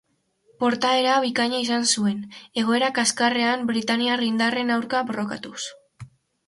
[0.61, 2.25] Portaera bikaina izan zuen,
[2.63, 5.61] egoera kaskarrean britainiar indarren aurka borrokatuz.